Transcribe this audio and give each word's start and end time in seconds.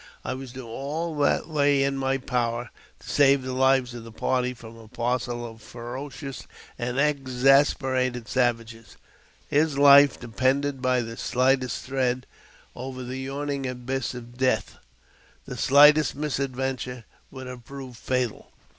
I 0.25 0.33
was 0.33 0.51
doing 0.51 0.65
all 0.67 1.15
that 1.19 1.47
lay 1.47 1.83
in 1.83 1.95
my 1.95 2.17
power 2.17 2.71
to 3.01 3.07
save 3.07 3.43
the 3.43 3.53
lives 3.53 3.93
of 3.93 4.03
the 4.03 4.11
party 4.11 4.51
from 4.51 4.75
a 4.75 4.87
parcel 4.87 5.45
of 5.45 5.61
ferocious 5.61 6.47
and 6.79 6.99
exasperated 6.99 8.27
savages; 8.27 8.97
his 9.47 9.77
life 9.77 10.19
depended 10.19 10.81
by 10.81 11.03
the 11.03 11.17
slightest 11.17 11.85
thread 11.85 12.25
over 12.75 13.03
the 13.03 13.19
yawning 13.19 13.67
abyss 13.67 14.15
of 14.15 14.39
death; 14.39 14.79
the 15.45 15.55
slightest 15.55 16.15
misadventure 16.15 17.05
would 17.29 17.45
have 17.45 17.63
proved 17.63 17.99
fatal. 17.99 18.51